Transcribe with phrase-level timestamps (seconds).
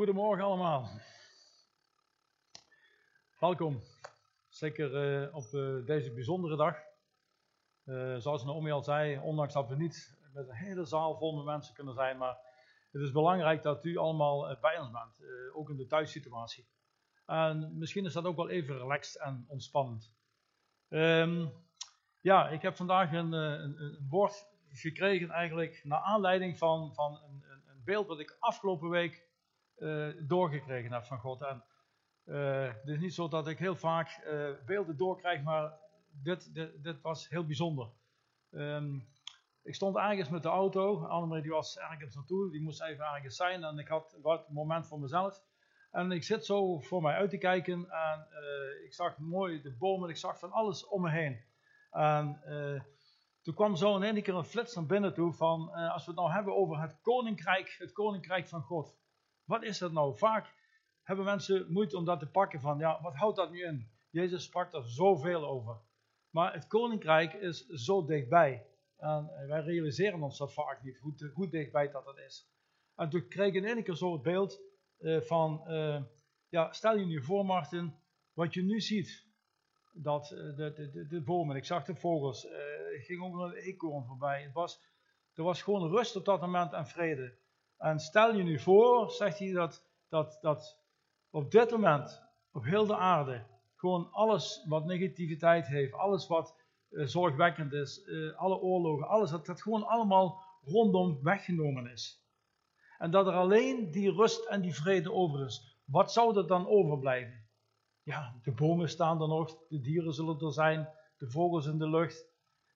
[0.00, 0.88] Goedemorgen allemaal.
[3.38, 3.82] Welkom.
[4.48, 6.76] Zeker uh, op uh, deze bijzondere dag.
[7.84, 11.44] Uh, zoals Naomi al zei, ondanks dat we niet met een hele zaal vol met
[11.44, 12.36] mensen kunnen zijn, maar
[12.90, 16.68] het is belangrijk dat u allemaal bij ons bent, ook in de thuissituatie.
[17.26, 20.12] En misschien is dat ook wel even relaxed en ontspannend.
[20.88, 21.52] Um,
[22.20, 27.44] ja, ik heb vandaag een, een, een, woord gekregen eigenlijk naar aanleiding van, van een,
[27.66, 29.28] een beeld wat ik afgelopen week
[30.26, 31.42] doorgekregen heb van God.
[31.42, 31.64] En
[32.30, 35.72] uh, het is niet zo dat ik heel vaak uh, beelden doorkrijg, maar
[36.22, 37.88] dit, dit, was heel bijzonder.
[38.50, 39.08] Um,
[39.62, 43.36] ik stond ergens met de auto, Annemarie die was ergens naartoe, die moest even ergens
[43.36, 45.42] zijn en ik had wat moment voor mezelf.
[45.90, 48.26] En ik zit zo voor mij uit te kijken en
[48.84, 51.40] ik zag mooi de bomen, ik zag van alles om me heen.
[51.90, 52.40] En
[53.42, 56.20] toen kwam zo in één keer een flits naar binnen toe van, als we het
[56.20, 58.99] nou hebben over het koninkrijk, het koninkrijk van God.
[59.50, 60.18] Wat is dat nou?
[60.18, 60.54] Vaak
[61.02, 63.90] hebben mensen moeite om dat te pakken van, ja, wat houdt dat nu in?
[64.10, 65.80] Jezus sprak er zoveel over.
[66.30, 68.66] Maar het koninkrijk is zo dichtbij.
[68.96, 70.98] En wij realiseren ons dat vaak niet,
[71.34, 72.48] hoe, dichtbij dat, dat is.
[72.96, 74.60] En toen kreeg ik in één keer zo het beeld
[74.98, 76.02] uh, van, uh,
[76.48, 77.94] ja, stel je nu voor Martin,
[78.32, 79.26] wat je nu ziet.
[79.92, 82.44] Dat uh, de, de, de, bomen, ik zag de vogels,
[82.94, 84.42] ik ging ook een eekhoorn voorbij.
[84.42, 84.80] Het was,
[85.34, 87.38] er was gewoon rust op dat moment en vrede.
[87.80, 90.78] En stel je nu voor, zegt hij, dat, dat, dat
[91.30, 96.56] op dit moment, op heel de aarde, gewoon alles wat negativiteit heeft, alles wat
[96.90, 102.24] uh, zorgwekkend is, uh, alle oorlogen, alles, dat dat gewoon allemaal rondom weggenomen is.
[102.98, 105.80] En dat er alleen die rust en die vrede over is.
[105.84, 107.48] Wat zou er dan overblijven?
[108.02, 111.88] Ja, de bomen staan er nog, de dieren zullen er zijn, de vogels in de
[111.88, 112.28] lucht.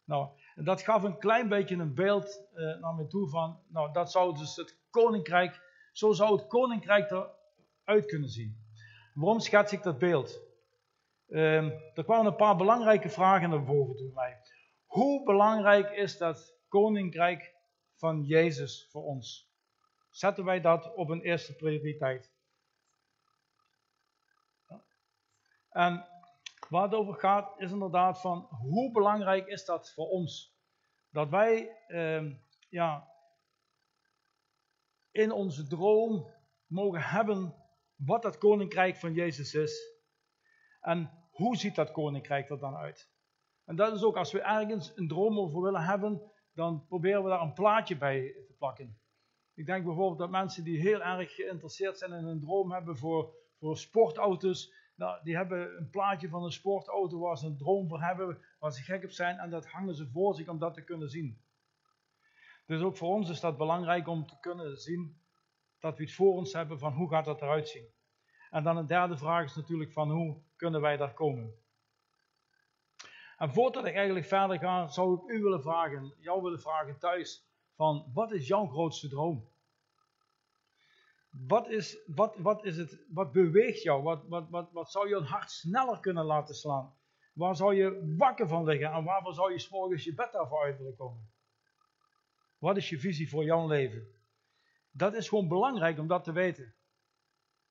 [0.05, 3.93] Nou, en dat gaf een klein beetje een beeld uh, naar me toe van, nou,
[3.93, 5.61] dat zou dus het koninkrijk,
[5.93, 8.57] zo zou het koninkrijk eruit kunnen zien.
[9.15, 10.41] Waarom schets ik dat beeld?
[11.29, 14.41] Um, er kwamen een paar belangrijke vragen naar boven toe mij.
[14.87, 17.55] Hoe belangrijk is dat koninkrijk
[17.95, 19.53] van Jezus voor ons?
[20.11, 22.33] Zetten wij dat op een eerste prioriteit?
[25.71, 26.07] En
[26.69, 30.55] waar het over gaat is inderdaad van hoe belangrijk is dat voor ons?
[31.11, 33.14] Dat wij um, ja,
[35.15, 36.31] in onze droom
[36.67, 37.55] mogen hebben
[37.97, 39.93] wat dat koninkrijk van Jezus is.
[40.81, 43.11] En hoe ziet dat koninkrijk er dan uit?
[43.65, 47.29] En dat is ook als we ergens een droom over willen hebben, dan proberen we
[47.29, 48.99] daar een plaatje bij te plakken.
[49.55, 53.35] Ik denk bijvoorbeeld dat mensen die heel erg geïnteresseerd zijn in een droom hebben voor,
[53.59, 58.03] voor sportauto's, nou, die hebben een plaatje van een sportauto waar ze een droom voor
[58.03, 60.85] hebben, waar ze gek op zijn en dat hangen ze voor zich om dat te
[60.85, 61.44] kunnen zien.
[62.67, 65.21] Dus ook voor ons is dat belangrijk om te kunnen zien
[65.79, 67.89] dat we iets voor ons hebben van hoe gaat dat eruit zien.
[68.51, 71.55] En dan een derde vraag is natuurlijk van hoe kunnen wij daar komen.
[73.37, 77.47] En voordat ik eigenlijk verder ga, zou ik u willen vragen, jou willen vragen thuis,
[77.75, 79.49] van wat is jouw grootste droom?
[81.31, 84.03] Wat is, wat, wat is het, wat beweegt jou?
[84.03, 86.95] Wat, wat, wat, wat zou je hart sneller kunnen laten slaan?
[87.33, 90.63] Waar zou je wakker van liggen en waarvoor zou je s morgens je bed daarvoor
[90.63, 91.33] uit willen komen?
[92.65, 94.09] Wat is je visie voor jouw leven?
[94.91, 96.75] Dat is gewoon belangrijk om dat te weten.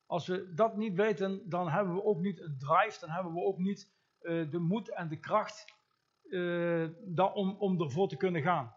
[0.06, 3.40] Als we dat niet weten, dan hebben we ook niet een drive, dan hebben we
[3.40, 3.90] ook niet
[4.20, 5.74] uh, de moed en de kracht
[6.22, 6.88] uh,
[7.34, 8.74] om, om ervoor te kunnen gaan.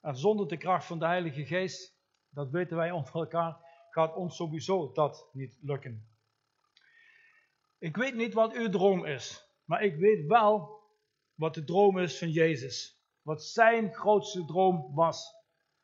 [0.00, 3.56] En zonder de kracht van de Heilige Geest, dat weten wij onder elkaar,
[3.90, 6.08] gaat ons sowieso dat niet lukken.
[7.78, 10.80] Ik weet niet wat uw droom is, maar ik weet wel
[11.34, 12.95] wat de droom is van Jezus
[13.26, 15.34] wat zijn grootste droom was.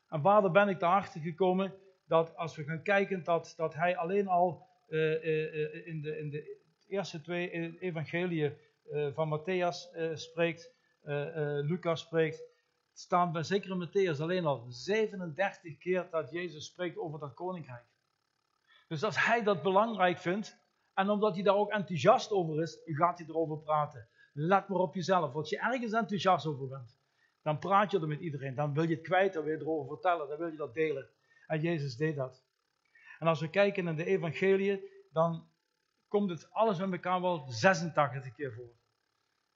[0.07, 1.73] En waar ben ik erachter gekomen
[2.05, 6.29] dat als we gaan kijken dat, dat hij alleen al uh, uh, in, de, in
[6.29, 10.71] de eerste twee evangeliën uh, van Matthäus spreekt,
[11.61, 12.43] Lucas spreekt,
[12.93, 17.85] staan bij zeker in Matthäus alleen al 37 keer dat Jezus spreekt over dat koninkrijk.
[18.87, 20.57] Dus als hij dat belangrijk vindt,
[20.93, 24.07] en omdat hij daar ook enthousiast over is, gaat hij erover praten.
[24.33, 27.01] Let maar op jezelf, als je ergens enthousiast over bent,
[27.43, 28.55] dan praat je er met iedereen.
[28.55, 31.09] Dan wil je het kwijt, dan wil je erover vertellen, dan wil je dat delen.
[31.47, 32.43] En Jezus deed dat.
[33.19, 35.47] En als we kijken naar de evangelie, dan
[36.07, 38.71] komt het alles met elkaar wel 86 keer voor.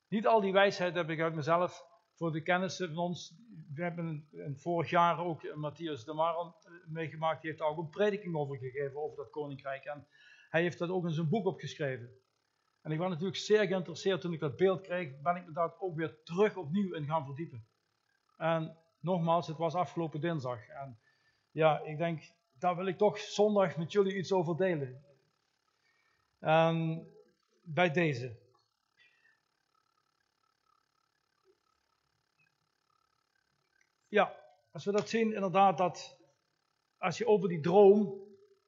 [0.08, 1.86] Niet al die wijsheid heb ik uit mezelf
[2.16, 3.36] voor de kennissen van ons.
[3.74, 7.42] We hebben vorig jaar ook Matthias de Maron eh, meegemaakt.
[7.42, 9.86] Die heeft daar ook een prediking over gegeven, over dat koninkrijk.
[9.86, 10.08] En
[10.50, 12.10] hij heeft dat ook in zijn boek opgeschreven.
[12.82, 15.80] En ik was natuurlijk zeer geïnteresseerd toen ik dat beeld kreeg, ben ik me daar
[15.80, 17.68] ook weer terug opnieuw in gaan verdiepen.
[18.38, 20.68] En nogmaals, het was afgelopen dinsdag.
[20.68, 21.00] En
[21.52, 25.04] ja, ik denk daar wil ik toch zondag met jullie iets over delen.
[26.40, 27.08] Um,
[27.62, 28.36] bij deze.
[34.08, 34.36] Ja,
[34.72, 36.18] als we dat zien, inderdaad, dat
[36.98, 38.14] als je over die droom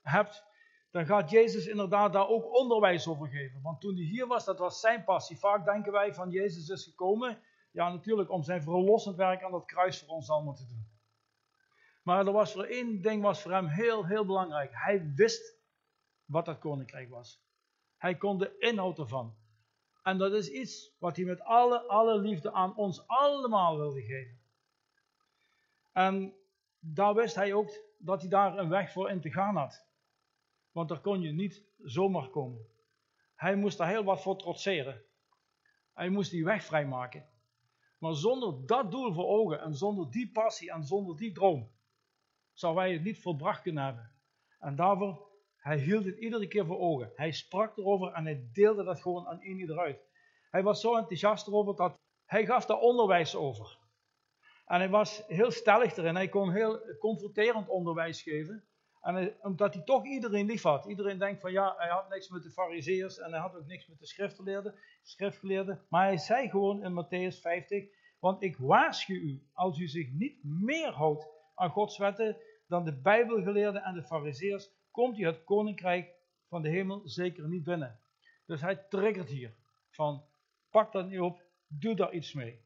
[0.02, 0.44] hebt,
[0.92, 3.62] dan gaat Jezus inderdaad daar ook onderwijs over geven.
[3.62, 5.38] Want toen hij hier was, dat was zijn passie.
[5.38, 9.66] Vaak denken wij van Jezus is gekomen, ja natuurlijk om zijn verlossend werk aan dat
[9.66, 10.88] kruis voor ons allemaal te doen.
[12.04, 14.72] Maar er was voor één ding was voor hem heel, heel belangrijk.
[14.74, 15.58] Hij wist
[16.26, 17.44] wat dat koninkrijk was.
[17.98, 19.36] Hij kon de inhoud ervan.
[20.04, 24.40] En dat is iets wat hij met alle, alle liefde aan ons allemaal wilde geven.
[25.92, 26.34] En
[26.80, 29.88] daar wist hij ook dat hij daar een weg voor in te gaan had.
[30.72, 32.68] Want daar kon je niet zomaar komen.
[33.36, 35.04] Hij moest daar heel wat voor trotseren.
[35.94, 37.29] Hij moest die weg vrijmaken.
[38.00, 41.72] Maar zonder dat doel voor ogen en zonder die passie en zonder die droom,
[42.54, 44.12] zou wij het niet volbracht kunnen hebben.
[44.60, 47.12] En daarvoor, hij hield het iedere keer voor ogen.
[47.16, 50.02] Hij sprak erover en hij deelde dat gewoon aan iedereen uit.
[50.50, 53.78] Hij was zo enthousiast erover dat hij gaf daar onderwijs over.
[54.66, 56.16] En hij was heel stellig erin.
[56.16, 58.69] Hij kon heel confronterend onderwijs geven.
[59.02, 60.86] En omdat hij toch iedereen lief had.
[60.86, 63.88] Iedereen denkt van ja, hij had niks met de fariseërs en hij had ook niks
[63.88, 64.76] met de schriftgeleerden.
[65.04, 65.86] schriftgeleerden.
[65.90, 67.86] Maar hij zei gewoon in Matthäus 50,
[68.20, 72.38] want ik waarschuw u, als u zich niet meer houdt aan Gods wetten
[72.68, 76.14] dan de bijbelgeleerden en de fariseërs, komt u het koninkrijk
[76.48, 78.00] van de hemel zeker niet binnen.
[78.46, 79.54] Dus hij triggert hier
[79.90, 80.24] van
[80.70, 82.62] pak dat niet op, doe daar iets mee.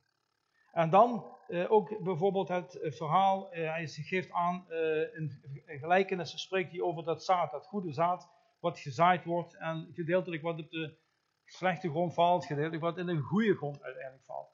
[0.71, 4.66] En dan uh, ook bijvoorbeeld het eh, verhaal, uh, hij geeft aan,
[5.13, 8.30] in, in gelijkenissen spreekt hij over dat zaad, dat goede zaad,
[8.60, 10.98] wat gezaaid wordt en gedeeltelijk wat op de
[11.45, 14.51] slechte grond valt, gedeeltelijk wat in de goede grond uiteindelijk valt.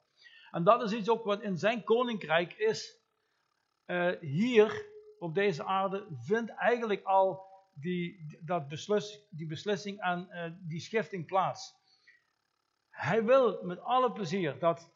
[0.50, 2.98] En dat is iets ook wat in zijn koninkrijk is.
[4.20, 4.86] hier
[5.18, 10.28] op deze aarde vindt eigenlijk al die, dat beslis, die beslissing en
[10.62, 11.74] die schifting plaats.
[12.90, 14.90] Hij wil met alle plezier dat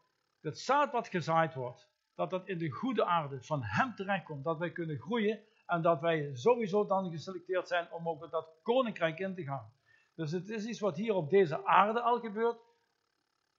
[0.44, 4.58] het zaad wat gezaaid wordt, dat dat in de goede aarde van hem terechtkomt, dat
[4.58, 9.34] wij kunnen groeien en dat wij sowieso dan geselecteerd zijn om ook dat koninkrijk in
[9.34, 9.72] te gaan.
[10.14, 12.58] Dus het is iets wat hier op deze aarde al gebeurt.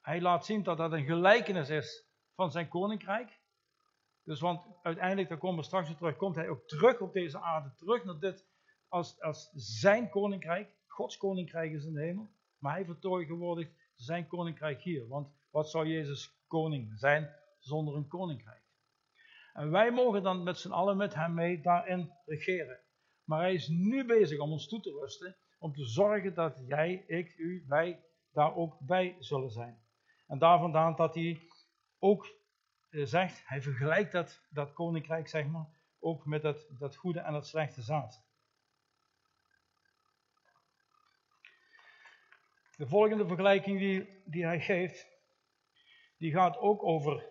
[0.01, 2.05] Hij laat zien dat dat een gelijkenis is
[2.35, 3.39] van zijn koninkrijk.
[4.23, 7.39] Dus want uiteindelijk, daar komen we straks weer terug, komt hij ook terug op deze
[7.39, 8.45] aarde, terug naar dit
[8.87, 10.75] als, als zijn koninkrijk.
[10.87, 12.29] Gods koninkrijk is in de hemel.
[12.57, 15.07] Maar hij vertegenwoordigt zijn koninkrijk hier.
[15.07, 18.63] Want wat zou Jezus koning zijn zonder een koninkrijk?
[19.53, 22.79] En wij mogen dan met z'n allen met hem mee daarin regeren.
[23.23, 27.03] Maar hij is nu bezig om ons toe te rusten, om te zorgen dat jij,
[27.07, 29.83] ik, u, wij daar ook bij zullen zijn.
[30.27, 31.41] En daar vandaan dat hij
[31.99, 32.27] ook
[32.89, 35.67] eh, zegt, hij vergelijkt dat, dat koninkrijk, zeg maar,
[35.99, 38.23] ook met dat, dat goede en dat slechte zaad.
[42.77, 45.14] De volgende vergelijking die, die hij geeft,
[46.17, 47.25] die gaat ook over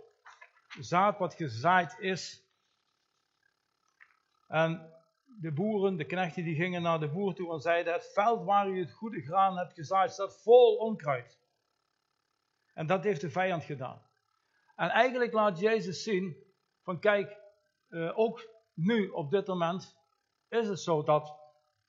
[0.78, 2.42] zaad wat gezaaid is.
[4.48, 4.92] En
[5.24, 8.68] de boeren, de knechten, die gingen naar de boer toe en zeiden: Het veld waar
[8.68, 11.38] u het goede graan hebt gezaaid staat vol onkruid.
[12.74, 14.02] En dat heeft de vijand gedaan.
[14.76, 16.36] En eigenlijk laat Jezus zien:
[16.82, 17.40] van kijk,
[17.88, 19.96] eh, ook nu op dit moment
[20.48, 21.38] is het zo dat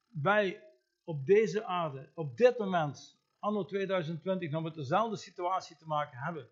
[0.08, 0.64] wij
[1.04, 6.50] op deze aarde, op dit moment, anno 2020, nog met dezelfde situatie te maken hebben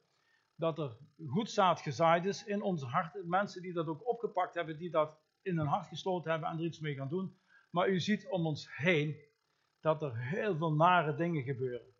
[0.64, 3.30] dat er goed zaad gezaaid is in onze harten.
[3.30, 6.64] Mensen die dat ook opgepakt hebben, die dat in hun hart gesloten hebben en er
[6.64, 7.38] iets mee gaan doen.
[7.70, 9.16] Maar u ziet om ons heen
[9.82, 11.94] dat er heel veel nare dingen gebeuren.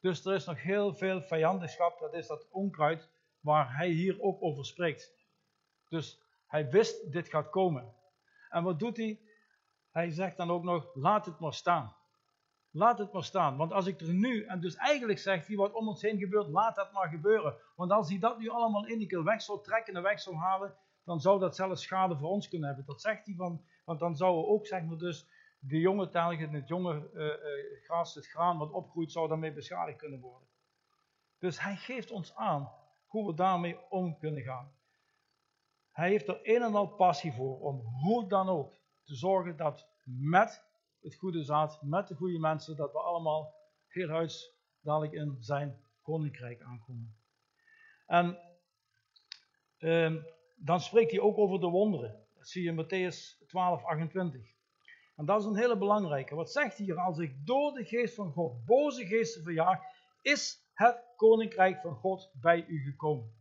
[0.00, 3.10] Dus er is nog heel veel vijandigschap, dat is dat onkruid
[3.40, 5.12] waar hij hier ook over spreekt.
[5.88, 7.94] Dus hij wist dit gaat komen.
[8.48, 9.20] En wat doet hij?
[9.90, 11.96] Hij zegt dan ook nog, laat het maar staan.
[12.78, 13.56] Laat het maar staan.
[13.56, 16.48] Want als ik er nu, en dus eigenlijk zegt hij wat om ons heen gebeurt,
[16.48, 17.54] laat dat maar gebeuren.
[17.76, 20.36] Want als hij dat nu allemaal in die keer weg zou trekken en weg zou
[20.36, 22.86] halen, dan zou dat zelfs schade voor ons kunnen hebben.
[22.86, 25.26] Dat zegt hij van, want dan zouden ook, zeg maar dus,
[25.58, 30.20] de jonge telgen, het jonge uh, gras, het graan wat opgroeit, zou daarmee beschadigd kunnen
[30.20, 30.48] worden.
[31.38, 32.72] Dus hij geeft ons aan
[33.06, 34.72] hoe we daarmee om kunnen gaan.
[35.92, 38.72] Hij heeft er een en al passie voor om hoe dan ook
[39.04, 40.67] te zorgen dat met
[41.08, 43.54] het goede zaad met de goede mensen, dat we allemaal
[43.86, 47.16] heel huis dadelijk in zijn koninkrijk aankomen.
[48.06, 48.38] En
[49.78, 50.22] ehm,
[50.56, 52.26] dan spreekt hij ook over de wonderen.
[52.34, 54.40] Dat zie je in Matthäus 12, 28.
[55.16, 56.34] En dat is een hele belangrijke.
[56.34, 56.98] Wat zegt hij hier?
[56.98, 59.80] Als ik door de geest van God boze geesten verjaag,
[60.22, 63.36] is het koninkrijk van God bij u gekomen.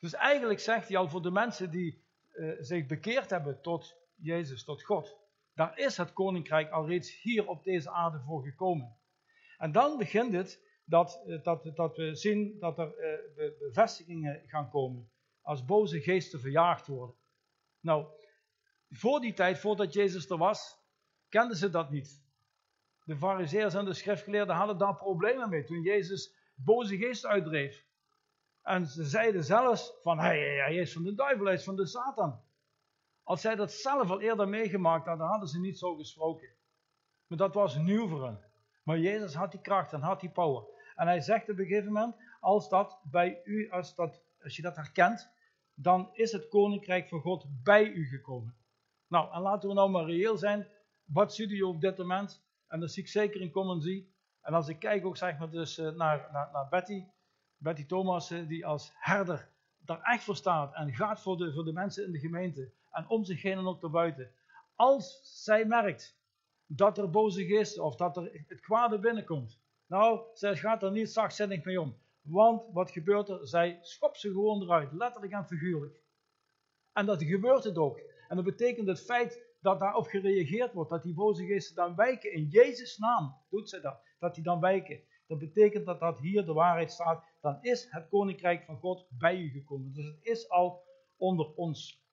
[0.00, 4.64] Dus eigenlijk zegt hij al voor de mensen die uh, zich bekeerd hebben tot Jezus,
[4.64, 5.25] tot God
[5.56, 8.96] Daar is het koninkrijk al reeds hier op deze aarde voor gekomen.
[9.58, 14.70] En dan begint het dat, eh, dat, dat we zien dat er uh, bevestigingen gaan
[14.70, 15.10] komen.
[15.40, 17.16] Als boze geesten verjaagd worden.
[17.80, 18.06] Nou,
[18.90, 20.78] voor die tijd, voordat Jezus er was,
[21.28, 22.24] kenden ze dat niet.
[23.04, 27.84] De fariseërs en de schriftgeleerden hadden daar problemen mee toen Jezus boze geesten uitdreef.
[28.62, 32.44] En ze zeiden zelfs van, hij is van de duivel, hij is van de Satan.
[33.26, 36.48] Als zij dat zelf al eerder meegemaakt hadden, hadden ze niet zo gesproken.
[37.26, 38.40] Maar dat was nieuw voor hen.
[38.82, 40.64] Maar Jezus had die kracht en had die power.
[40.94, 44.62] En hij zegt op een gegeven moment, als dat bij u, als, dat, als je
[44.62, 45.30] dat herkent,
[45.74, 48.56] dan is het koninkrijk van God bij u gekomen.
[49.08, 50.68] Nou, en laten we nou maar reëel zijn.
[51.04, 52.44] Wat ziet u op dit moment?
[52.66, 54.14] En dat zie ik zeker in Commonsie.
[54.40, 57.04] En als ik kijk ook zeg maar dus eh, naar, naar, naar Betty,
[57.56, 61.72] Betty Thomas, die als herder daar echt voor staat en gaat voor de, voor de
[61.72, 64.30] mensen in de gemeente en om zich heen en ook buiten.
[64.74, 66.18] Als zij merkt
[66.66, 71.10] dat er boze geesten of dat er het kwade binnenkomt, nou, zij gaat er niet
[71.10, 71.96] zachtzinnig mee om.
[72.22, 73.48] Want wat gebeurt er?
[73.48, 76.00] Zij schopt ze gewoon eruit, letterlijk en figuurlijk.
[76.92, 77.98] En dat gebeurt het ook.
[78.28, 82.32] En dat betekent het feit dat daarop gereageerd wordt, dat die boze geesten dan wijken.
[82.32, 85.00] In Jezus' naam doet ze dat, dat die dan wijken.
[85.26, 87.24] Dat betekent dat dat hier de waarheid staat.
[87.40, 89.92] Dan is het koninkrijk van God bij u gekomen.
[89.92, 90.82] Dus het is al
[91.16, 92.04] onder ons.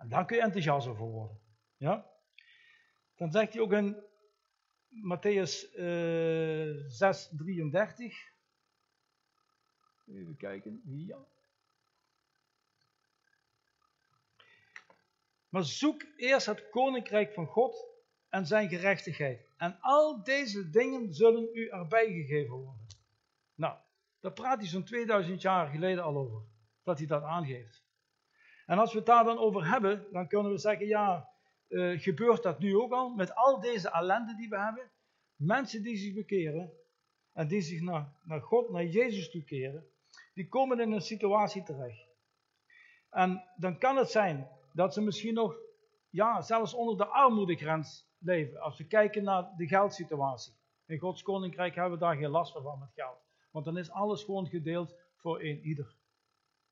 [0.00, 1.40] En daar kun je enthousiast over worden.
[1.76, 2.10] Ja?
[3.16, 3.96] Dan zegt hij ook in
[4.88, 8.32] Matthäus uh, 6, 33.
[10.06, 10.82] Even kijken.
[10.84, 11.18] Ja.
[15.48, 17.86] Maar zoek eerst het koninkrijk van God
[18.28, 19.48] en zijn gerechtigheid.
[19.56, 22.86] En al deze dingen zullen u erbij gegeven worden.
[23.54, 23.78] Nou,
[24.20, 26.42] daar praat hij zo'n 2000 jaar geleden al over.
[26.82, 27.79] Dat hij dat aangeeft.
[28.70, 31.28] En als we het daar dan over hebben, dan kunnen we zeggen, ja,
[31.68, 33.08] uh, gebeurt dat nu ook al?
[33.14, 34.90] Met al deze ellende die we hebben.
[35.36, 36.72] Mensen die zich bekeren
[37.32, 39.86] en die zich naar, naar God, naar Jezus toekeren,
[40.34, 42.08] die komen in een situatie terecht.
[43.10, 45.56] En dan kan het zijn dat ze misschien nog,
[46.10, 48.60] ja, zelfs onder de armoedegrens leven.
[48.60, 50.52] Als we kijken naar de geldsituatie.
[50.86, 53.18] In Gods koninkrijk hebben we daar geen last van met geld.
[53.50, 55.94] Want dan is alles gewoon gedeeld voor één ieder.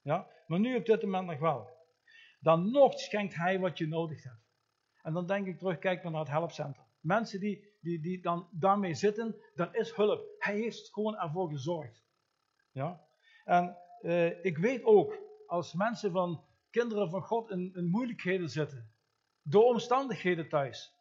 [0.03, 0.29] Ja?
[0.47, 1.77] Maar nu op dit moment nog wel.
[2.39, 4.47] Dan nog schenkt hij wat je nodig hebt.
[5.03, 6.83] En dan denk ik terug, kijk naar het helpcenter.
[7.01, 10.27] Mensen die, die, die dan daarmee zitten, dan is hulp.
[10.39, 12.05] Hij heeft gewoon ervoor gezorgd.
[12.73, 13.07] Ja?
[13.45, 18.93] En eh, ik weet ook, als mensen van kinderen van God in, in moeilijkheden zitten,
[19.43, 20.93] door omstandigheden thuis.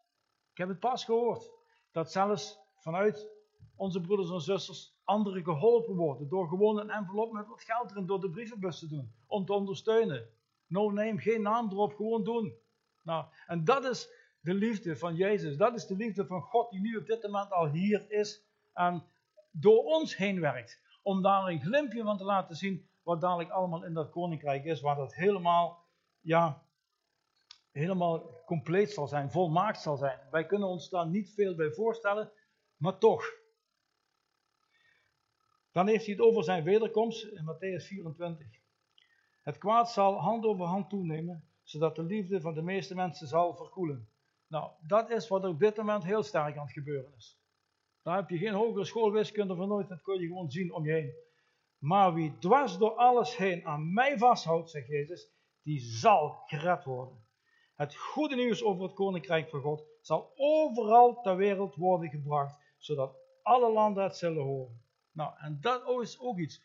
[0.51, 1.51] Ik heb het pas gehoord,
[1.91, 3.29] dat zelfs vanuit
[3.75, 8.05] onze broeders en zusters anderen geholpen worden door gewoon een envelop met wat geld erin
[8.05, 10.29] door de brievenbus te doen, om te ondersteunen.
[10.67, 12.55] No name, geen naam erop, gewoon doen.
[13.03, 14.09] Nou, en dat is
[14.39, 15.57] de liefde van Jezus.
[15.57, 19.03] Dat is de liefde van God die nu op dit moment al hier is en
[19.51, 20.81] door ons heen werkt.
[21.01, 24.81] Om daar een glimpje van te laten zien wat dadelijk allemaal in dat koninkrijk is,
[24.81, 25.85] waar dat helemaal,
[26.21, 26.65] ja,
[27.71, 30.19] helemaal compleet zal zijn, volmaakt zal zijn.
[30.31, 32.31] Wij kunnen ons daar niet veel bij voorstellen,
[32.77, 33.25] maar toch.
[35.71, 38.66] Dan heeft hij het over zijn wederkomst in Matthäus 24.
[39.47, 43.55] Het kwaad zal hand over hand toenemen, zodat de liefde van de meeste mensen zal
[43.55, 44.09] verkoelen.
[44.47, 47.39] Nou, dat is wat op dit moment heel sterk aan het gebeuren is.
[48.01, 50.91] Daar heb je geen hogere schoolwiskunde van nooit, dat kun je gewoon zien om je
[50.91, 51.13] heen.
[51.77, 55.29] Maar wie dwars door alles heen aan mij vasthoudt, zegt Jezus,
[55.61, 57.25] die zal gered worden.
[57.75, 63.17] Het goede nieuws over het koninkrijk van God zal overal ter wereld worden gebracht, zodat
[63.41, 64.81] alle landen het zullen horen.
[65.11, 66.61] Nou, en dat is ook iets.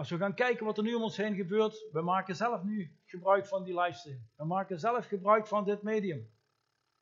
[0.00, 2.96] Als we gaan kijken wat er nu om ons heen gebeurt, we maken zelf nu
[3.04, 4.28] gebruik van die livestream.
[4.36, 6.30] We maken zelf gebruik van dit medium.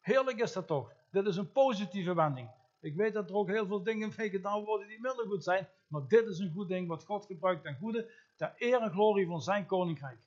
[0.00, 0.92] Heerlijk is dat toch?
[1.10, 2.50] Dit is een positieve wending.
[2.80, 5.68] Ik weet dat er ook heel veel dingen mee gedaan worden die minder goed zijn,
[5.86, 9.26] maar dit is een goed ding wat God gebruikt ten goede, ter eer en glorie
[9.26, 10.20] van zijn koninkrijk.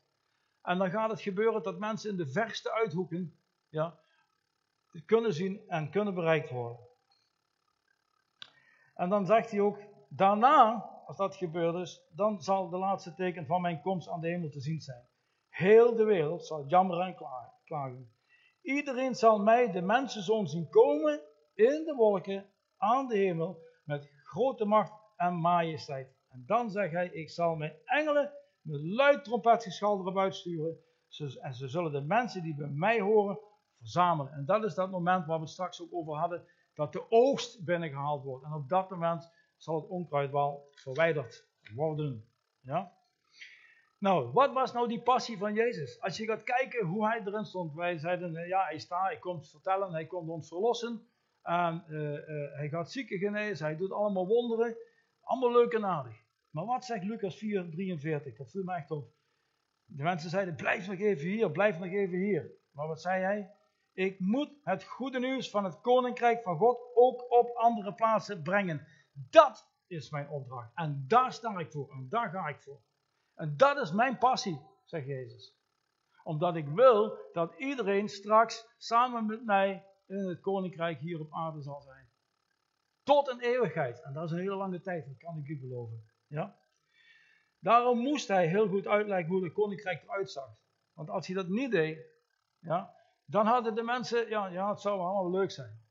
[0.61, 3.35] En dan gaat het gebeuren dat mensen in de verste uithoeken
[3.69, 3.99] ja,
[5.05, 6.79] kunnen zien en kunnen bereikt worden.
[8.95, 9.77] En dan zegt hij ook,
[10.09, 14.27] daarna, als dat gebeurd is, dan zal de laatste teken van mijn komst aan de
[14.27, 15.07] hemel te zien zijn.
[15.49, 17.15] Heel de wereld zal jammeren en
[17.63, 18.11] klagen.
[18.61, 21.21] Iedereen zal mij, de mensenzoon, zien komen
[21.53, 26.15] in de wolken aan de hemel met grote macht en majesteit.
[26.29, 30.77] En dan zegt hij, ik zal mijn engelen met luid trompetgeschal erop uitsturen.
[31.41, 33.39] En ze zullen de mensen die bij mij horen
[33.77, 34.33] verzamelen.
[34.33, 38.23] En dat is dat moment waar we straks ook over hadden, dat de oogst binnengehaald
[38.23, 38.45] wordt.
[38.45, 39.29] En op dat moment
[39.61, 42.29] zal het onkruid wel verwijderd worden.
[42.61, 42.93] Ja?
[43.97, 46.01] Nou, wat was nou die passie van Jezus?
[46.01, 47.73] Als je gaat kijken hoe hij erin stond.
[47.73, 51.07] Wij zeiden, eh, ja, hij staat, hij komt vertellen, hij komt ons verlossen.
[51.41, 54.77] En uh, uh, hij gaat zieken genezen, hij doet allemaal wonderen.
[55.21, 56.23] Allemaal leuk en aardig.
[56.49, 58.37] Maar wat zegt Lucas 4, 43?
[58.37, 59.11] Dat viel me echt op.
[59.85, 62.51] De mensen zeiden, blijf nog even hier, blijf nog even hier.
[62.71, 63.51] Maar wat zei hij?
[63.93, 68.87] Ik moet het goede nieuws van het koninkrijk van God ook op andere plaatsen brengen.
[69.11, 70.71] Dat is mijn opdracht.
[70.75, 71.91] En daar sta ik voor.
[71.91, 72.81] En daar ga ik voor.
[73.35, 75.55] En dat is mijn passie, zegt Jezus.
[76.23, 81.61] Omdat ik wil dat iedereen straks samen met mij in het koninkrijk hier op aarde
[81.61, 82.09] zal zijn.
[83.03, 84.01] Tot een eeuwigheid.
[84.01, 86.03] En dat is een hele lange tijd, dat kan ik u beloven.
[86.27, 86.59] Ja?
[87.59, 90.49] Daarom moest hij heel goed uitleggen hoe het koninkrijk eruit zag.
[90.93, 92.05] Want als hij dat niet deed,
[92.59, 95.81] ja, dan hadden de mensen, ja, ja, het zou allemaal leuk zijn.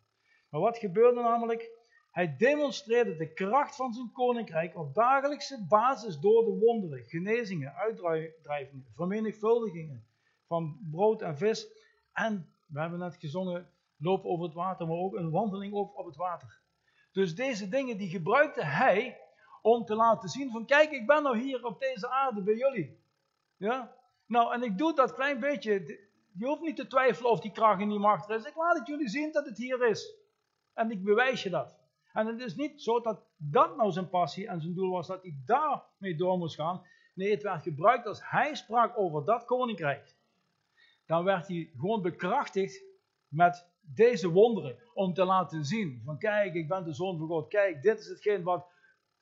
[0.49, 1.71] Maar wat gebeurde namelijk?
[2.11, 8.87] Hij demonstreerde de kracht van zijn koninkrijk op dagelijkse basis door de wonderen, genezingen, uitdrijvingen,
[8.95, 10.05] vermenigvuldigingen
[10.47, 11.69] van brood en vis.
[12.12, 16.07] En, we hebben net gezongen, lopen over het water, maar ook een wandeling op, op
[16.07, 16.61] het water.
[17.12, 19.21] Dus deze dingen die gebruikte hij
[19.62, 22.99] om te laten zien van kijk, ik ben nou hier op deze aarde bij jullie.
[23.57, 23.95] Ja?
[24.26, 25.73] Nou, en ik doe dat klein beetje.
[26.33, 28.45] Je hoeft niet te twijfelen of die kracht en die macht er is.
[28.45, 30.14] Ik laat het jullie zien dat het hier is.
[30.75, 31.80] En ik bewijs je dat.
[32.12, 35.23] En het is niet zo dat dat nou zijn passie en zijn doel was dat
[35.23, 36.83] hij daarmee door moest gaan.
[37.14, 40.14] Nee, het werd gebruikt als hij sprak over dat koninkrijk.
[41.07, 42.85] Dan werd hij gewoon bekrachtigd
[43.29, 44.79] met deze wonderen.
[44.95, 47.49] Om te laten zien van kijk, ik ben de zoon van God.
[47.49, 48.67] Kijk, dit is hetgeen wat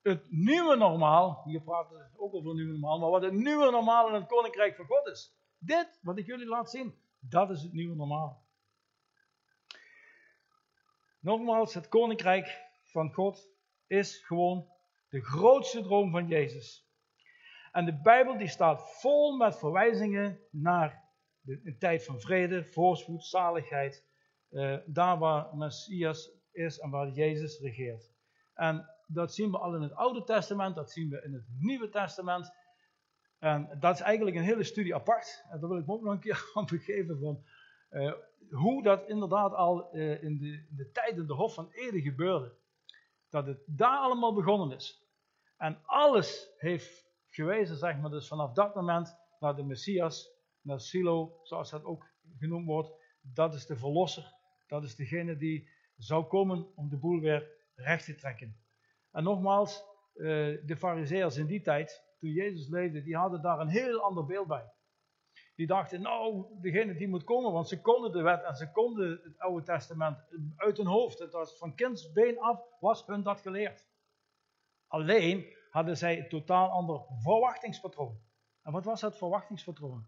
[0.03, 3.71] het nieuwe normaal, hier praten we ook over het nieuwe normaal, maar wat het nieuwe
[3.71, 5.37] normaal in het koninkrijk van God is.
[5.59, 8.47] Dit, wat ik jullie laat zien, dat is het nieuwe normaal.
[11.21, 12.68] Nogmaals, het koninkrijk
[12.99, 13.51] van God
[13.87, 14.69] is gewoon
[15.09, 16.89] de grootste droom van Jezus.
[17.73, 21.05] En de Bijbel die staat vol met verwijzingen naar
[21.41, 24.07] de, tijd van vrede, voorspoed, zaligheid.
[24.51, 28.11] Uh, daar waar Messias is en waar Jezus regeert.
[28.55, 31.89] En dat zien we al in het Oude Testament, dat zien we in het Nieuwe
[31.89, 32.53] Testament.
[33.39, 35.45] En dat is eigenlijk een hele studie apart.
[35.51, 37.45] En daar wil ik me ook nog een keer aan begeven van
[37.91, 38.13] uh,
[38.51, 42.01] hoe dat inderdaad al uh, in, de, in de tijd in de Hof van Ede
[42.01, 42.57] gebeurde.
[43.31, 45.07] Dat het daar allemaal begonnen is.
[45.57, 51.41] En alles heeft gewezen, zeg maar, dus vanaf dat moment naar de Messias, naar Silo,
[51.43, 52.07] zoals dat ook
[52.39, 52.93] genoemd wordt.
[53.21, 54.35] Dat is de verlosser.
[54.67, 58.57] Dat is degene die zou komen om de boel weer recht te trekken.
[59.11, 59.83] En nogmaals,
[60.15, 60.25] eh,
[60.67, 64.47] de fariseërs in die tijd, toen Jezus leefde, die hadden daar een heel ander beeld
[64.47, 64.73] bij.
[65.59, 69.21] Die dachten, nou, degene die moet komen, want ze konden de wet en ze konden
[69.23, 70.19] het Oude Testament
[70.57, 71.19] uit hun hoofd.
[71.19, 73.87] Het was van kindsbeen af, was hun dat geleerd.
[74.87, 78.21] Alleen hadden zij een totaal ander verwachtingspatroon.
[78.63, 80.07] En wat was dat verwachtingspatroon?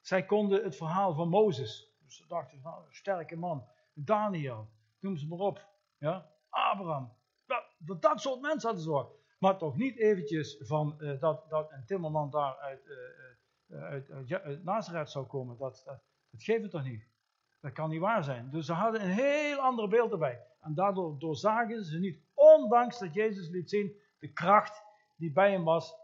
[0.00, 1.94] Zij konden het verhaal van Mozes.
[2.04, 3.68] Dus ze dachten, nou, sterke man.
[3.94, 4.68] Daniel,
[5.00, 5.66] noem ze maar op.
[5.98, 6.30] Ja?
[6.48, 7.12] Abraham,
[7.46, 9.08] dat, dat soort mensen hadden zorg.
[9.38, 12.96] Maar toch niet eventjes van uh, dat, dat een timmerman daar uit, uh,
[13.70, 15.56] uit, uit, uit Nazareth zou komen.
[15.56, 17.08] Dat, dat, geeft het toch niet?
[17.60, 18.50] Dat kan niet waar zijn.
[18.50, 20.46] Dus ze hadden een heel ander beeld erbij.
[20.60, 24.82] En daardoor doorzagen ze niet, ondanks dat Jezus liet zien, de kracht
[25.16, 25.94] die bij hem was,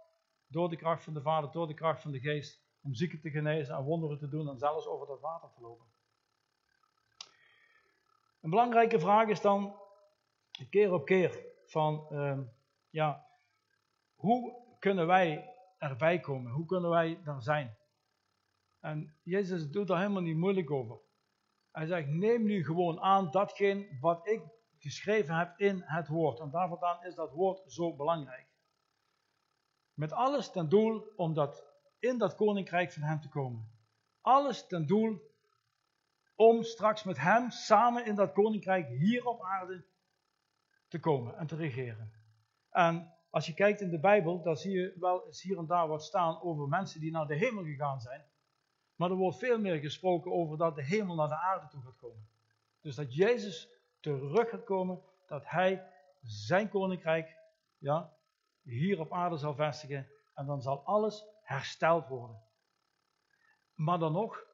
[0.47, 3.31] door de kracht van de Vader, door de kracht van de Geest, om zieken te
[3.31, 5.87] genezen en wonderen te doen en zelfs over dat water te lopen.
[8.41, 9.77] Een belangrijke vraag is dan,
[10.71, 12.39] keer op keer, van, uh,
[12.91, 13.27] ja,
[14.15, 15.52] hoe kunnen wij
[15.83, 16.53] erbij komen?
[16.53, 17.77] Hoe kunnen wij daar zijn?
[18.81, 21.01] En Jezus doet daar helemaal niet moeilijk over.
[21.71, 24.43] Hij zegt, neem nu gewoon aan datgene wat ik
[24.79, 26.41] geschreven heb in het woord.
[26.41, 28.47] En daar vandaan is dat woord zo belangrijk.
[29.95, 31.65] Met alles ten doel om dat,
[31.99, 33.71] in dat koninkrijk van hem te komen.
[34.21, 35.21] Alles ten doel
[36.37, 39.85] om straks met hem samen in dat koninkrijk hier op aarde
[40.89, 42.13] te komen en te regeren.
[42.71, 45.89] En als je kijkt in de Bijbel, dan zie je wel eens hier en daar
[45.89, 48.25] wat staan over mensen die naar de hemel gegaan zijn.
[48.95, 51.97] Maar er wordt veel meer gesproken over dat de hemel naar de aarde toe gaat
[51.97, 52.29] komen.
[52.81, 53.69] Dus dat Jezus
[54.01, 55.87] terug gaat komen, dat hij
[56.23, 57.37] zijn koninkrijk
[57.79, 58.17] ja,
[58.63, 60.09] hier op aarde zal vestigen.
[60.35, 62.43] En dan zal alles hersteld worden.
[63.75, 64.45] Maar dan nog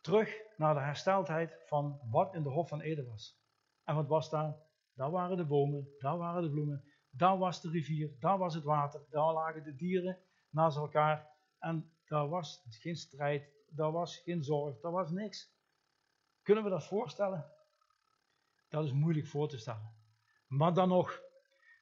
[0.00, 3.38] terug naar de hersteldheid van wat in de Hof van Eden was.
[3.84, 4.56] En wat was daar?
[4.94, 8.64] Daar waren de bomen, daar waren de bloemen, daar was de rivier, daar was het
[8.64, 10.18] water, daar lagen de dieren
[10.50, 11.30] naast elkaar.
[11.58, 15.56] En daar was geen strijd, daar was geen zorg, daar was niks.
[16.42, 17.52] Kunnen we dat voorstellen?
[18.68, 19.92] Dat is moeilijk voor te stellen.
[20.46, 21.20] Maar dan nog,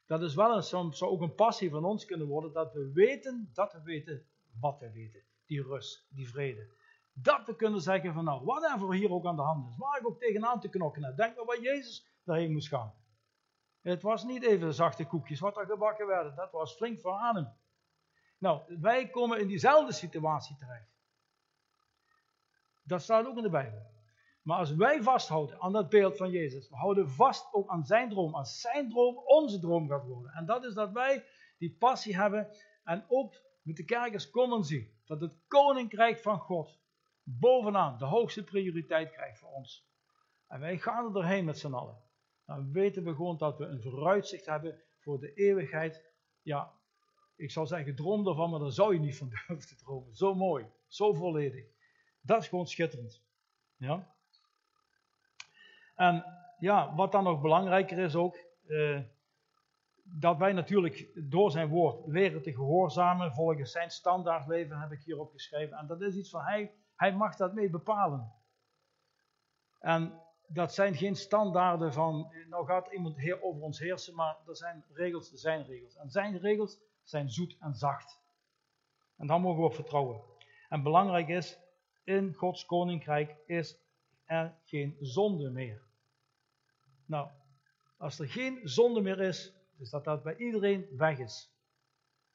[0.06, 3.50] dat is wel een, zou ook een passie van ons kunnen worden, dat we weten,
[3.52, 4.26] dat we weten
[4.60, 5.22] wat we weten.
[5.46, 6.74] Die rust, die vrede.
[7.12, 10.06] Dat we kunnen zeggen van nou, whatever hier ook aan de hand is, waar ik
[10.06, 11.16] ook tegenaan te knokken heb.
[11.16, 12.94] Denk maar waar Jezus daarheen moest gaan.
[13.92, 16.34] Het was niet even zachte koekjes wat er gebakken werden.
[16.34, 17.52] Dat was flink voor adem.
[18.38, 20.94] Nou, wij komen in diezelfde situatie terecht.
[22.82, 23.94] Dat staat ook in de Bijbel.
[24.42, 28.08] Maar als wij vasthouden aan dat beeld van Jezus, we houden vast ook aan zijn
[28.08, 30.32] droom, als zijn droom onze droom gaat worden.
[30.32, 31.24] En dat is dat wij
[31.58, 36.78] die passie hebben en ook met de kerkers konden zien dat het koninkrijk van God
[37.22, 39.88] bovenaan de hoogste prioriteit krijgt voor ons.
[40.46, 42.04] En wij gaan er doorheen met z'n allen.
[42.46, 46.12] Dan weten we gewoon dat we een vooruitzicht hebben voor de eeuwigheid.
[46.42, 46.72] Ja,
[47.36, 50.14] ik zal zeggen, droom ervan, maar daar zou je niet van durven te dromen.
[50.14, 51.64] Zo mooi, zo volledig.
[52.20, 53.22] Dat is gewoon schitterend.
[53.76, 54.14] Ja?
[55.94, 56.24] En
[56.58, 59.00] ja, wat dan nog belangrijker is ook, eh,
[60.02, 65.02] dat wij natuurlijk door zijn woord leren te gehoorzamen, volgens zijn standaard leven heb ik
[65.02, 65.78] hier opgeschreven.
[65.78, 68.32] En dat is iets van hij, hij mag dat mee bepalen.
[69.78, 74.58] En dat zijn geen standaarden van, nou gaat iemand heer over ons heersen, maar dat
[74.58, 75.96] zijn regels, zijn regels.
[75.96, 78.20] En zijn regels zijn zoet en zacht.
[79.16, 80.20] En daar mogen we op vertrouwen.
[80.68, 81.58] En belangrijk is,
[82.04, 83.78] in Gods koninkrijk is
[84.24, 85.82] er geen zonde meer.
[87.06, 87.28] Nou,
[87.96, 91.50] als er geen zonde meer is, is dat dat bij iedereen weg is.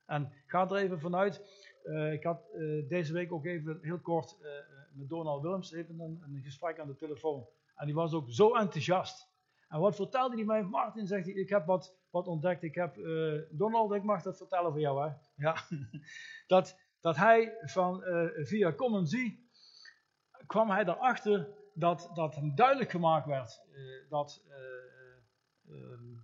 [0.06, 1.41] En ga er even vanuit.
[1.84, 4.50] Uh, ik had uh, deze week ook even heel kort uh,
[4.93, 7.47] met Donald Willems even een, gesprek aan de telefoon.
[7.81, 9.29] En die was ook zo enthousiast.
[9.67, 10.63] En wat vertelde hij mij?
[10.63, 12.63] Martin zegt hij, ik heb wat, wat ontdekt.
[12.63, 12.95] Ik heb,
[13.51, 15.15] Donald, ik mag dat vertellen voor jou hè.
[15.35, 15.55] Ja.
[16.47, 18.03] dat, dat hij van,
[18.43, 19.49] via Common See
[20.45, 23.61] kwam hij erachter dat, dat hem duidelijk gemaakt werd
[24.09, 24.41] dat
[25.71, 26.19] Ehm,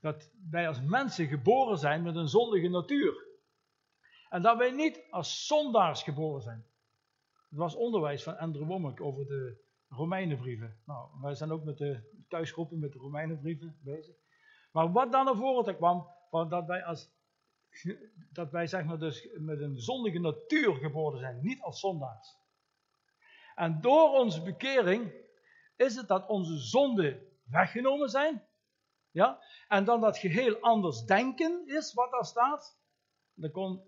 [0.00, 3.26] dat wij als mensen geboren zijn met een zondige natuur.
[4.28, 6.66] En dat wij niet als zondaars geboren zijn.
[7.48, 10.80] Het was onderwijs van Andrew Womack over de Romeinenbrieven.
[10.86, 14.16] Nou, wij zijn ook met de thuisgroepen met de Romeinenbrieven bezig.
[14.72, 17.16] Maar wat dan naar voren kwam, was dat wij als
[18.32, 22.36] dat wij zeg maar dus met een zondige natuur geboren zijn, niet als zondaars.
[23.54, 25.12] En door onze bekering
[25.76, 28.46] is het dat onze zonde weggenomen zijn.
[29.10, 29.42] Ja?
[29.68, 32.78] En dan dat geheel anders denken is, wat daar staat.
[33.34, 33.82] Dat kon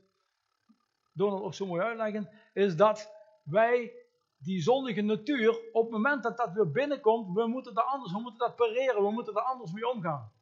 [1.12, 2.30] Donald ook zo mooi uitleggen.
[2.52, 3.19] Is dat
[3.50, 3.92] wij
[4.38, 8.20] die zondige natuur, op het moment dat dat weer binnenkomt, we moeten dat anders, we
[8.20, 10.32] moeten dat pareren, we moeten er anders mee omgaan.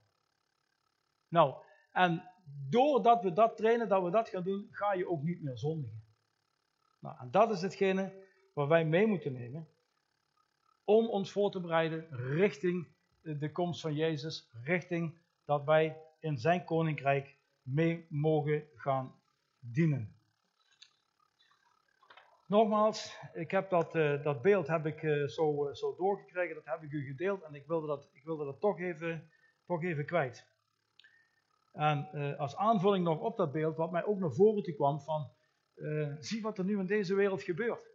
[1.29, 1.55] Nou,
[1.93, 2.23] en
[2.71, 6.05] doordat we dat trainen, dat we dat gaan doen, ga je ook niet meer zondigen.
[6.99, 9.69] Nou, en dat is hetgene wat wij mee moeten nemen
[10.85, 12.89] om ons voor te bereiden richting
[13.23, 19.15] de komst van Jezus richting dat wij in zijn koninkrijk mee mogen gaan
[19.59, 20.18] dienen.
[22.49, 26.65] Nogmaals, ik heb dat, uh, dat beeld heb ik, uh, zo, uh, zo doorgekregen, dat
[26.65, 29.31] heb ik u gedeeld en ik wilde dat, ik wilde dat toch, even,
[29.67, 30.47] toch even kwijt.
[31.73, 35.31] En als aanvulling nog op dat beeld, wat mij ook naar voren kwam van,
[36.19, 37.91] zie wat er nu in deze wereld gebeurt.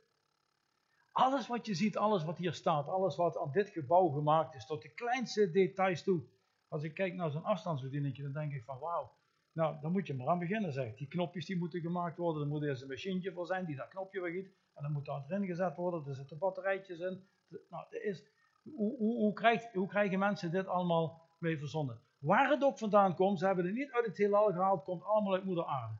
[1.11, 4.65] Alles wat je ziet, alles wat hier staat, alles wat aan dit gebouw gemaakt is,
[4.65, 6.23] tot de kleinste details toe.
[6.67, 9.11] Als ik kijk naar zo'n afstandsbedieningje, dan denk ik van wauw,
[9.53, 10.95] nou dan moet je maar aan beginnen zeg.
[10.95, 13.87] Die knopjes die moeten gemaakt worden, er moet eerst een machientje voor zijn die dat
[13.87, 14.51] knopje weggiet.
[14.73, 17.27] En dan moet dat erin gezet worden, er zitten batterijtjes in.
[17.69, 18.23] Nou, is,
[18.63, 22.01] hoe, hoe, hoe, krijgt, hoe krijgen mensen dit allemaal mee verzonnen?
[22.19, 25.33] Waar het ook vandaan komt, ze hebben het niet uit het heelal gehaald, komt allemaal
[25.33, 25.97] uit moeder aarde.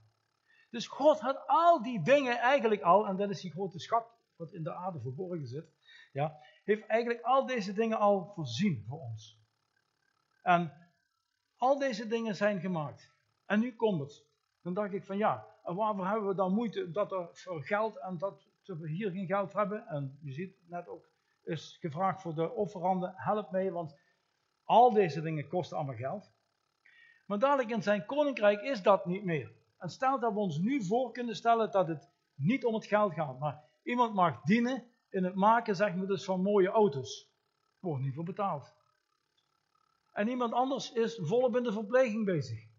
[0.69, 4.53] Dus God had al die dingen eigenlijk al, en dat is die grote schat wat
[4.53, 5.65] in de aarde verborgen zit,
[6.11, 9.39] ja, heeft eigenlijk al deze dingen al voorzien voor ons.
[10.41, 10.73] En
[11.57, 13.12] al deze dingen zijn gemaakt.
[13.45, 14.25] En nu komt het.
[14.61, 17.99] Dan dacht ik van ja, en waarvoor hebben we dan moeite dat er voor geld
[17.99, 19.87] en dat we hier geen geld hebben?
[19.87, 21.09] En je ziet net ook,
[21.43, 23.95] is gevraagd voor de offeranden, help mee, want
[24.63, 26.31] al deze dingen kosten allemaal geld.
[27.25, 29.51] Maar dadelijk in zijn koninkrijk is dat niet meer.
[29.77, 33.13] En stel dat we ons nu voor kunnen stellen dat het niet om het geld
[33.13, 37.31] gaat, maar Iemand mag dienen in het maken, zeg maar dus, van mooie auto's.
[37.79, 38.73] Wordt niet voor betaald.
[40.11, 42.71] En iemand anders is volop in de verpleging bezig.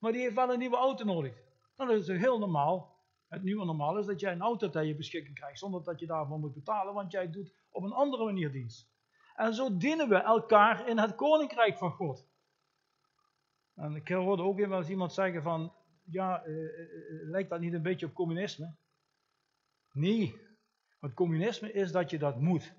[0.00, 1.34] Maar die heeft wel een nieuwe auto nodig.
[1.76, 2.98] Dan is het heel normaal.
[3.28, 6.06] Het nieuwe normaal is dat jij een auto ter je beschikking krijgt zonder dat je
[6.06, 8.88] daarvoor moet betalen, want jij doet op een andere manier dienst.
[9.34, 12.28] En zo dienen we elkaar in het koninkrijk van God.
[13.74, 15.72] En ik hoorde ook eens iemand zeggen van,
[16.04, 18.74] ja, eh, eh, eh, lijkt dat niet een beetje op communisme?
[19.92, 20.34] Nee,
[21.00, 22.74] het communisme is dat je dat moet.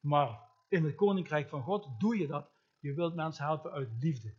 [0.00, 2.50] Maar in het koninkrijk van God doe je dat.
[2.78, 4.34] Je wilt mensen helpen uit liefde.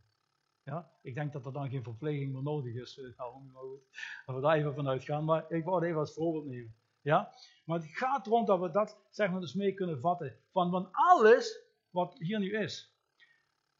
[0.63, 3.01] Ja, ik denk dat er dan geen verpleging meer nodig is.
[3.17, 3.81] Nou, maar goed,
[4.25, 5.25] dat we daar even vanuit gaan.
[5.25, 6.75] Maar ik wou het even als voorbeeld nemen.
[7.01, 7.33] Ja?
[7.65, 10.39] Maar het gaat erom dat we dat zeg maar, dus mee kunnen vatten.
[10.51, 12.93] Van, van alles wat hier nu is.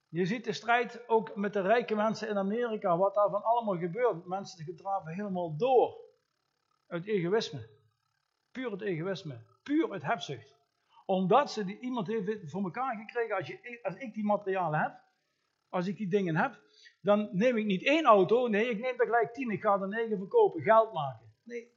[0.08, 3.78] Je ziet de strijd ook met de rijke mensen in Amerika, wat daar van allemaal
[3.78, 4.26] gebeurt.
[4.26, 5.98] Mensen gedraven helemaal door.
[6.88, 7.70] Uit egoïsme.
[8.52, 9.42] Puur het egoïsme.
[9.64, 10.56] Puur het hebzucht.
[11.06, 15.02] Omdat ze die, iemand heeft voor elkaar gekregen, als, je, als ik die materialen heb,
[15.70, 16.62] als ik die dingen heb,
[17.04, 19.88] dan neem ik niet één auto, nee, ik neem er gelijk tien, ik ga er
[19.88, 21.34] negen verkopen, geld maken.
[21.44, 21.72] Nee,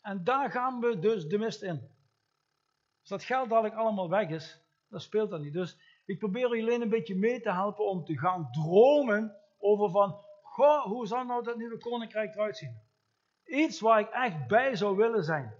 [0.00, 1.90] en daar gaan we dus de mist in.
[3.00, 5.52] Als dat geld dadelijk allemaal weg is, dan speelt dat niet.
[5.52, 9.90] Dus ik probeer jullie alleen een beetje mee te helpen om te gaan dromen over
[9.90, 12.80] van, goh, hoe zal nou dat nieuwe koninkrijk eruit zien?
[13.44, 15.54] Iets waar ik echt bij zou willen zijn.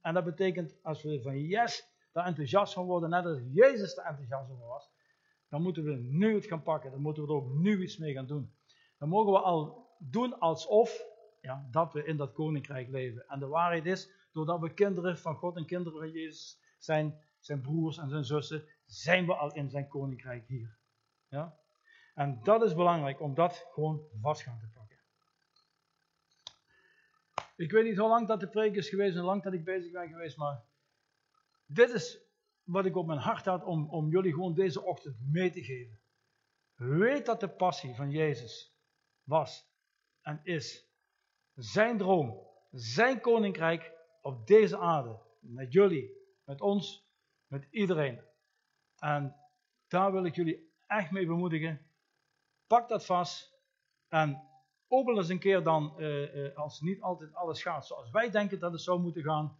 [0.00, 4.04] En dat betekent, als we van yes, daar enthousiast van worden, net als Jezus er
[4.04, 4.90] enthousiast over was,
[5.48, 6.90] dan moeten we nu het gaan pakken.
[6.90, 8.55] Dan moeten we er ook nu iets mee gaan doen.
[8.98, 11.04] Dan mogen we al doen alsof
[11.40, 13.28] ja, dat we in dat koninkrijk leven.
[13.28, 17.60] En de waarheid is, doordat we kinderen van God en kinderen van Jezus zijn, zijn
[17.60, 20.78] broers en zijn zussen, zijn we al in zijn koninkrijk hier.
[21.28, 21.58] Ja?
[22.14, 24.98] En dat is belangrijk om dat gewoon vast gaan te pakken.
[27.56, 29.92] Ik weet niet hoe lang dat de preek is geweest hoe lang dat ik bezig
[29.92, 30.64] ben geweest, maar
[31.66, 32.20] dit is
[32.62, 36.00] wat ik op mijn hart had om, om jullie gewoon deze ochtend mee te geven.
[36.74, 38.75] Weet dat de passie van Jezus
[39.26, 39.68] was
[40.22, 40.86] en is
[41.54, 45.18] zijn droom, zijn koninkrijk op deze aarde.
[45.40, 46.10] Met jullie,
[46.44, 47.08] met ons,
[47.46, 48.20] met iedereen.
[48.98, 49.36] En
[49.88, 51.90] daar wil ik jullie echt mee bemoedigen.
[52.66, 53.54] Pak dat vast
[54.08, 54.42] en
[54.88, 58.58] open eens een keer dan, uh, uh, als niet altijd alles gaat zoals wij denken
[58.58, 59.58] dat het zou moeten gaan.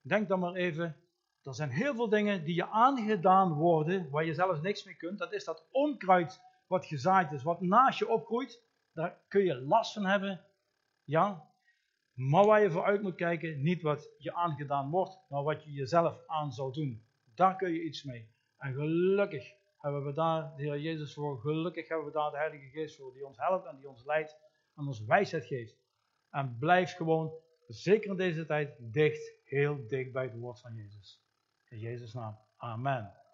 [0.00, 0.96] Denk dan maar even,
[1.42, 5.18] er zijn heel veel dingen die je aangedaan worden, waar je zelfs niks mee kunt.
[5.18, 8.66] Dat is dat onkruid wat gezaaid is, wat naast je opgroeit.
[8.98, 10.40] Daar kun je last van hebben.
[11.04, 11.48] Ja,
[12.14, 16.26] maar waar je vooruit moet kijken, niet wat je aangedaan wordt, maar wat je jezelf
[16.26, 17.02] aan zou doen.
[17.34, 18.30] Daar kun je iets mee.
[18.56, 21.40] En gelukkig hebben we daar de Heer Jezus voor.
[21.40, 24.36] Gelukkig hebben we daar de Heilige Geest voor, die ons helpt en die ons leidt
[24.76, 25.76] en ons wijsheid geeft.
[26.30, 27.32] En blijf gewoon,
[27.66, 31.22] zeker in deze tijd, dicht, heel dicht bij het woord van Jezus.
[31.68, 32.38] In Jezus' naam.
[32.56, 33.27] Amen.